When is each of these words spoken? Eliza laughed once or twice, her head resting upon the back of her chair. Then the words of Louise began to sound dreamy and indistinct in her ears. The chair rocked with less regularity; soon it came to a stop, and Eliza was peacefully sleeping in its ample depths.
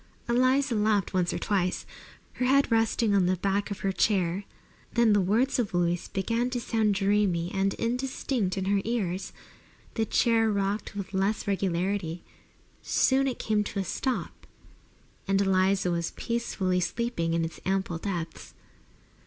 Eliza 0.27 0.73
laughed 0.73 1.13
once 1.13 1.31
or 1.31 1.37
twice, 1.37 1.85
her 2.33 2.45
head 2.45 2.71
resting 2.71 3.13
upon 3.13 3.27
the 3.27 3.35
back 3.35 3.69
of 3.69 3.81
her 3.81 3.91
chair. 3.91 4.45
Then 4.95 5.13
the 5.13 5.21
words 5.21 5.59
of 5.59 5.75
Louise 5.75 6.07
began 6.07 6.49
to 6.49 6.59
sound 6.59 6.95
dreamy 6.95 7.51
and 7.53 7.75
indistinct 7.75 8.57
in 8.57 8.65
her 8.65 8.81
ears. 8.83 9.31
The 9.93 10.05
chair 10.07 10.49
rocked 10.51 10.95
with 10.95 11.13
less 11.13 11.45
regularity; 11.45 12.23
soon 12.81 13.27
it 13.27 13.37
came 13.37 13.63
to 13.63 13.79
a 13.79 13.83
stop, 13.83 14.47
and 15.27 15.39
Eliza 15.39 15.91
was 15.91 16.13
peacefully 16.15 16.79
sleeping 16.79 17.35
in 17.35 17.45
its 17.45 17.59
ample 17.63 17.99
depths. 17.99 18.55